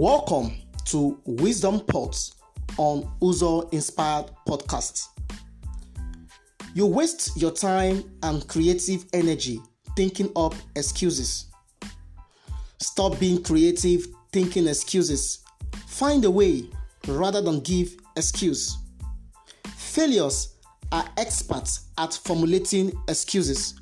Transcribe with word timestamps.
Welcome 0.00 0.52
to 0.86 1.20
Wisdom 1.26 1.80
Pots 1.80 2.34
on 2.78 3.02
Uzo 3.20 3.70
Inspired 3.70 4.30
Podcast. 4.48 5.08
You 6.72 6.86
waste 6.86 7.38
your 7.38 7.50
time 7.50 8.10
and 8.22 8.48
creative 8.48 9.04
energy 9.12 9.60
thinking 9.96 10.32
up 10.36 10.54
excuses. 10.74 11.48
Stop 12.78 13.20
being 13.20 13.42
creative 13.42 14.06
thinking 14.32 14.68
excuses. 14.68 15.44
Find 15.86 16.24
a 16.24 16.30
way 16.30 16.64
rather 17.06 17.42
than 17.42 17.60
give 17.60 17.94
excuse. 18.16 18.78
Failures 19.76 20.56
are 20.92 21.04
experts 21.18 21.90
at 21.98 22.14
formulating 22.14 22.90
excuses 23.06 23.78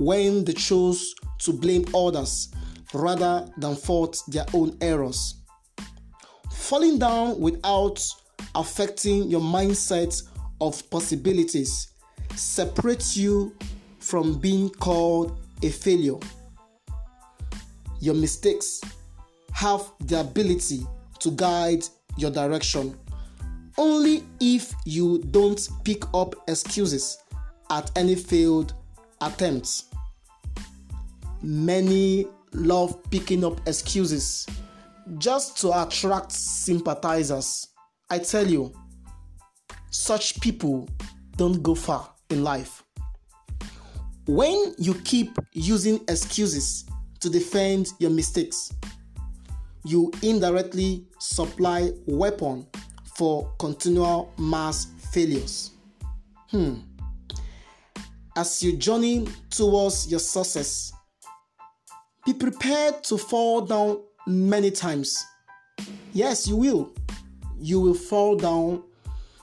when 0.00 0.44
they 0.44 0.52
choose 0.54 1.14
to 1.38 1.52
blame 1.52 1.84
others 1.94 2.48
rather 2.92 3.48
than 3.58 3.76
fault 3.76 4.20
their 4.26 4.46
own 4.52 4.76
errors. 4.80 5.39
Falling 6.60 6.98
down 6.98 7.40
without 7.40 8.00
affecting 8.54 9.28
your 9.28 9.40
mindset 9.40 10.22
of 10.60 10.88
possibilities 10.90 11.88
separates 12.36 13.16
you 13.16 13.56
from 13.98 14.38
being 14.38 14.70
called 14.70 15.36
a 15.62 15.70
failure. 15.70 16.18
Your 17.98 18.14
mistakes 18.14 18.80
have 19.52 19.90
the 20.00 20.20
ability 20.20 20.86
to 21.18 21.32
guide 21.32 21.84
your 22.16 22.30
direction 22.30 22.96
only 23.76 24.22
if 24.38 24.72
you 24.84 25.18
don't 25.30 25.68
pick 25.82 26.04
up 26.14 26.34
excuses 26.46 27.18
at 27.70 27.90
any 27.96 28.14
failed 28.14 28.74
attempts. 29.22 29.86
Many 31.42 32.26
love 32.52 33.02
picking 33.10 33.44
up 33.44 33.66
excuses 33.66 34.46
just 35.18 35.58
to 35.58 35.82
attract 35.82 36.32
sympathizers. 36.32 37.68
I 38.10 38.18
tell 38.18 38.46
you, 38.46 38.72
such 39.90 40.40
people 40.40 40.88
don't 41.36 41.62
go 41.62 41.74
far 41.74 42.10
in 42.30 42.44
life. 42.44 42.82
When 44.26 44.74
you 44.78 44.94
keep 45.04 45.36
using 45.52 46.00
excuses 46.08 46.84
to 47.20 47.28
defend 47.28 47.88
your 47.98 48.10
mistakes, 48.10 48.72
you 49.84 50.12
indirectly 50.22 51.04
supply 51.18 51.90
weapon 52.06 52.66
for 53.16 53.52
continual 53.58 54.32
mass 54.38 54.86
failures. 55.12 55.72
Hmm. 56.48 56.76
As 58.36 58.62
you 58.62 58.76
journey 58.76 59.26
towards 59.50 60.10
your 60.10 60.20
success, 60.20 60.92
be 62.24 62.34
prepared 62.34 63.02
to 63.04 63.18
fall 63.18 63.62
down 63.62 64.00
many 64.30 64.70
times. 64.70 65.26
Yes, 66.12 66.46
you 66.46 66.56
will. 66.56 66.92
You 67.58 67.80
will 67.80 67.94
fall 67.94 68.36
down. 68.36 68.82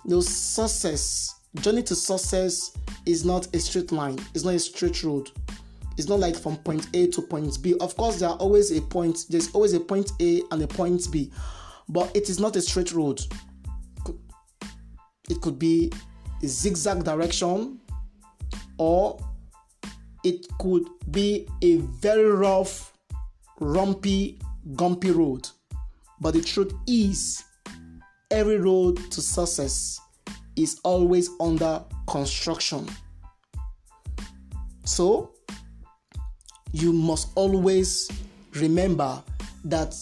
No 0.06 0.22
success, 0.22 1.36
journey 1.56 1.84
to 1.84 1.96
success 1.96 2.72
is 3.06 3.26
not 3.26 3.54
a 3.54 3.60
straight 3.60 3.92
line. 3.92 4.18
It's 4.34 4.46
not 4.46 4.54
a 4.54 4.60
straight 4.60 5.04
road. 5.04 5.30
It's 5.98 6.08
not 6.08 6.20
like 6.20 6.38
from 6.38 6.58
point 6.58 6.88
A 6.94 7.08
to 7.08 7.22
point 7.22 7.58
B. 7.62 7.76
Of 7.82 7.98
course, 7.98 8.20
there 8.20 8.30
are 8.30 8.38
always 8.38 8.72
a 8.72 8.82
point. 8.82 9.26
There's 9.30 9.52
always 9.52 9.74
a 9.74 9.80
point 9.80 10.12
A 10.22 10.42
and 10.52 10.62
a 10.62 10.68
point 10.68 11.08
B, 11.12 11.32
but 11.90 12.16
it 12.16 12.30
is 12.30 12.40
not 12.40 12.56
a 12.56 12.62
straight 12.62 12.94
road. 12.94 13.20
It 15.30 15.42
could 15.42 15.60
be 15.60 15.92
a 16.42 16.48
zigzag 16.48 17.04
direction, 17.04 17.80
or 18.78 19.20
it 20.24 20.48
could 20.60 20.88
be 21.12 21.48
a 21.62 21.78
very 21.78 22.30
rough, 22.30 22.94
rumpy, 23.60 24.40
gumpy 24.74 25.16
road. 25.16 25.48
But 26.20 26.34
the 26.34 26.42
truth 26.42 26.74
is, 26.88 27.44
every 28.32 28.58
road 28.58 28.98
to 29.12 29.22
success 29.22 30.00
is 30.56 30.80
always 30.84 31.30
under 31.40 31.84
construction. 32.08 32.88
So, 34.84 35.32
you 36.72 36.92
must 36.92 37.30
always 37.36 38.10
remember 38.54 39.22
that 39.66 39.96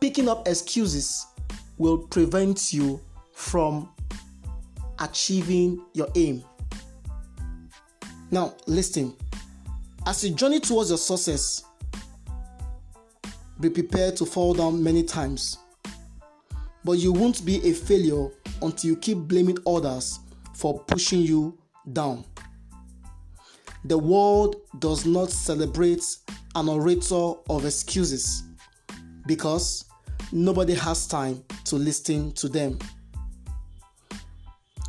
picking 0.00 0.28
up 0.28 0.46
excuses 0.46 1.26
will 1.78 1.98
prevent 1.98 2.72
you 2.72 3.00
from 3.32 3.88
achieving 4.98 5.82
your 5.92 6.08
aim. 6.14 6.42
Now, 8.30 8.54
listen. 8.66 9.14
As 10.06 10.24
you 10.24 10.34
journey 10.34 10.60
towards 10.60 10.90
your 10.90 10.98
success, 10.98 11.64
be 13.60 13.70
prepared 13.70 14.16
to 14.16 14.26
fall 14.26 14.54
down 14.54 14.82
many 14.82 15.02
times. 15.02 15.58
But 16.84 16.98
you 16.98 17.12
won't 17.12 17.44
be 17.44 17.56
a 17.68 17.72
failure 17.72 18.28
until 18.62 18.90
you 18.90 18.96
keep 18.96 19.18
blaming 19.18 19.58
others 19.66 20.20
for 20.54 20.78
pushing 20.80 21.20
you 21.20 21.58
down. 21.92 22.24
The 23.84 23.98
world 23.98 24.56
does 24.78 25.06
not 25.06 25.30
celebrate 25.30 26.04
an 26.54 26.68
orator 26.68 27.34
of 27.50 27.64
excuses 27.64 28.42
because 29.26 29.84
nobody 30.32 30.74
has 30.74 31.06
time 31.06 31.42
to 31.64 31.76
listen 31.76 32.32
to 32.32 32.48
them. 32.48 32.78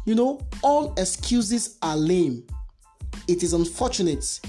You 0.05 0.15
know, 0.15 0.41
all 0.63 0.93
excuses 0.97 1.77
are 1.81 1.97
lame. 1.97 2.45
It 3.27 3.43
is 3.43 3.53
unfortunate 3.53 4.39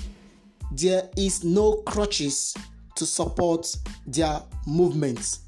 there 0.73 1.09
is 1.17 1.45
no 1.45 1.77
crutches 1.87 2.55
to 2.99 3.07
support 3.07 3.65
their 4.07 4.43
movements. 4.67 5.41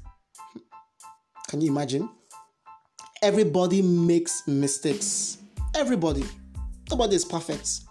Can 1.49 1.59
you 1.59 1.69
imagine? 1.69 2.09
Everybody 3.21 3.81
makes 3.81 4.47
mistakes. 4.47 5.37
Everybody. 5.75 6.23
Nobody 6.89 7.15
is 7.15 7.25
perfect. 7.25 7.81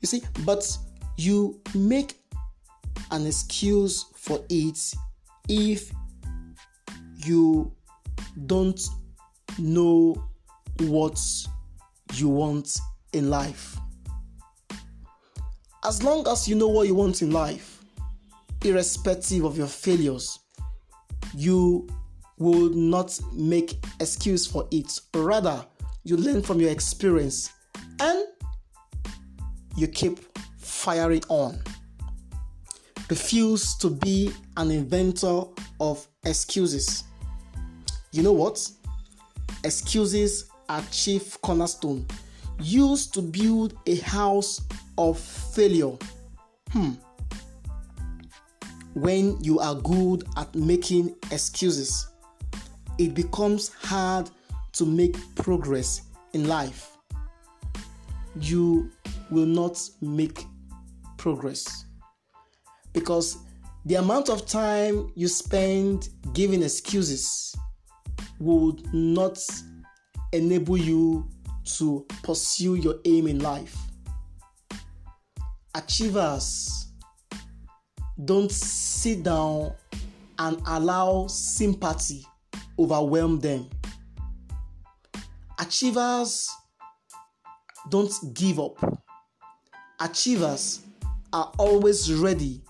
You 0.00 0.06
see, 0.06 0.22
but 0.44 0.66
you 1.18 1.60
make 1.74 2.18
an 3.10 3.26
excuse 3.26 4.06
for 4.16 4.42
it 4.48 4.78
if 5.50 5.92
you 7.26 7.70
don't 8.46 8.80
know 9.58 10.16
what 10.80 11.20
you 12.14 12.30
want 12.30 12.78
in 13.12 13.28
life. 13.28 13.76
As 15.84 16.02
long 16.02 16.26
as 16.26 16.48
you 16.48 16.54
know 16.54 16.68
what 16.68 16.86
you 16.86 16.94
want 16.94 17.20
in 17.20 17.30
life, 17.30 17.73
irrespective 18.64 19.44
of 19.44 19.56
your 19.56 19.66
failures, 19.66 20.38
you 21.34 21.88
will 22.38 22.70
not 22.70 23.18
make 23.32 23.84
excuse 24.00 24.46
for 24.46 24.66
it. 24.70 25.00
Rather, 25.14 25.64
you 26.04 26.16
learn 26.16 26.42
from 26.42 26.60
your 26.60 26.70
experience 26.70 27.50
and 28.00 28.24
you 29.76 29.86
keep 29.86 30.20
firing 30.58 31.22
on. 31.28 31.58
Refuse 33.08 33.74
to 33.76 33.90
be 33.90 34.32
an 34.56 34.70
inventor 34.70 35.42
of 35.80 36.06
excuses. 36.24 37.04
You 38.12 38.22
know 38.22 38.32
what? 38.32 38.70
Excuses 39.62 40.50
are 40.68 40.82
chief 40.90 41.40
cornerstone 41.40 42.06
used 42.60 43.12
to 43.14 43.22
build 43.22 43.76
a 43.86 43.96
house 43.96 44.60
of 44.96 45.18
failure. 45.18 45.96
Hmm. 46.70 46.92
When 48.94 49.42
you 49.42 49.58
are 49.58 49.74
good 49.74 50.24
at 50.36 50.54
making 50.54 51.16
excuses, 51.32 52.06
it 52.96 53.12
becomes 53.12 53.72
hard 53.72 54.30
to 54.74 54.86
make 54.86 55.16
progress 55.34 56.02
in 56.32 56.46
life. 56.46 56.96
You 58.40 58.90
will 59.30 59.46
not 59.46 59.80
make 60.00 60.44
progress 61.16 61.86
because 62.92 63.38
the 63.84 63.96
amount 63.96 64.28
of 64.28 64.46
time 64.46 65.10
you 65.16 65.26
spend 65.26 66.08
giving 66.32 66.62
excuses 66.62 67.52
would 68.38 68.94
not 68.94 69.38
enable 70.32 70.76
you 70.76 71.28
to 71.64 72.06
pursue 72.22 72.76
your 72.76 72.94
aim 73.04 73.26
in 73.26 73.40
life. 73.40 73.76
Achievers 75.74 76.83
don't 78.22 78.50
sit 78.50 79.22
down 79.22 79.72
and 80.38 80.60
allow 80.66 81.26
sympathy 81.26 82.26
overwhelm 82.78 83.40
them. 83.40 83.68
Achievers 85.58 86.50
don't 87.88 88.12
give 88.34 88.58
up. 88.58 89.02
Achievers 90.00 90.82
are 91.32 91.52
always 91.58 92.12
ready 92.12 92.60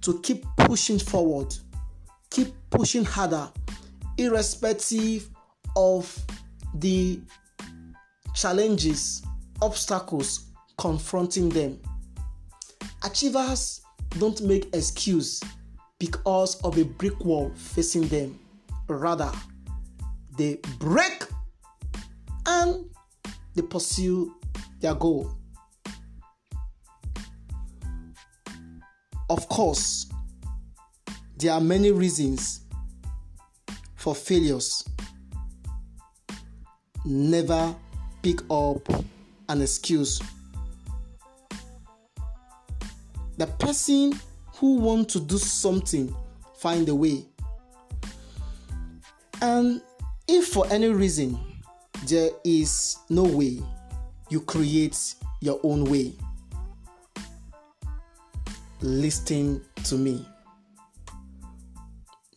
to 0.00 0.20
keep 0.20 0.44
pushing 0.56 0.98
forward, 0.98 1.54
keep 2.30 2.52
pushing 2.70 3.04
harder, 3.04 3.50
irrespective 4.18 5.28
of 5.76 6.16
the 6.74 7.20
challenges, 8.34 9.22
obstacles 9.62 10.46
confronting 10.76 11.48
them. 11.48 11.80
Achievers 13.04 13.83
don't 14.18 14.40
make 14.42 14.74
excuse 14.74 15.40
because 15.98 16.60
of 16.62 16.78
a 16.78 16.84
brick 16.84 17.18
wall 17.24 17.52
facing 17.54 18.08
them. 18.08 18.38
rather, 18.88 19.32
they 20.36 20.58
break 20.78 21.26
and 22.46 22.84
they 23.54 23.62
pursue 23.62 24.34
their 24.80 24.94
goal. 24.94 25.34
Of 29.30 29.48
course, 29.48 30.06
there 31.38 31.52
are 31.52 31.60
many 31.60 31.90
reasons 31.90 32.60
for 33.96 34.14
failures. 34.14 34.84
Never 37.04 37.74
pick 38.22 38.40
up 38.50 38.86
an 39.48 39.62
excuse. 39.62 40.20
The 43.36 43.46
person 43.46 44.18
who 44.56 44.76
want 44.76 45.08
to 45.10 45.20
do 45.20 45.38
something 45.38 46.14
find 46.56 46.88
a 46.88 46.94
way. 46.94 47.24
And 49.42 49.82
if 50.28 50.48
for 50.48 50.66
any 50.70 50.88
reason 50.88 51.38
there 52.06 52.30
is 52.44 52.98
no 53.10 53.24
way, 53.24 53.60
you 54.30 54.40
create 54.40 55.14
your 55.40 55.60
own 55.62 55.84
way. 55.84 56.12
Listen 58.80 59.62
to 59.84 59.96
me. 59.96 60.26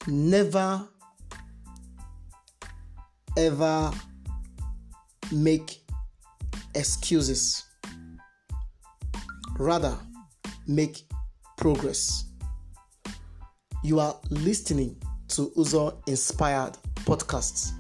Never 0.07 0.87
ever 3.37 3.91
make 5.31 5.79
excuses. 6.73 7.63
Rather, 9.59 9.97
make 10.67 11.03
progress. 11.57 12.25
You 13.83 13.99
are 13.99 14.15
listening 14.29 14.97
to 15.29 15.51
Uzo 15.57 15.95
Inspired 16.07 16.77
Podcasts. 17.05 17.71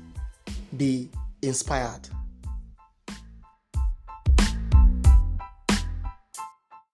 Be 0.77 1.09
inspired. 1.41 2.07